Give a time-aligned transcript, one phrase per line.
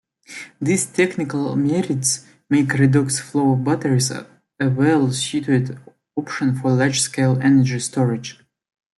[0.59, 4.25] These technical merits make redox flow batteries a
[4.59, 5.77] well-suited
[6.15, 8.39] option for large-scale energy storage.